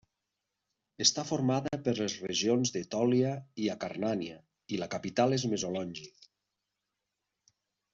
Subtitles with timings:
[1.05, 4.41] Està formada per les regions d'Etòlia i d'Acarnània,
[4.77, 6.13] i la capital és Mesolongi.